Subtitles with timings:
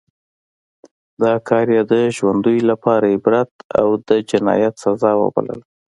[1.21, 5.63] دا کار یې د ژوندیو لپاره عبرت او د جنایت سزا وبلله.